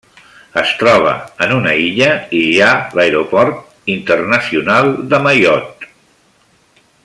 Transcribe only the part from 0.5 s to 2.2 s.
Es troba en una illa